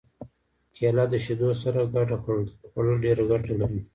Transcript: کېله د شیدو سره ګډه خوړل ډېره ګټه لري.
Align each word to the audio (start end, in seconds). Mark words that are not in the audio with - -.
کېله 0.75 1.05
د 1.11 1.13
شیدو 1.25 1.49
سره 1.61 1.81
ګډه 1.93 2.15
خوړل 2.71 2.97
ډېره 3.05 3.23
ګټه 3.31 3.53
لري. 3.61 3.81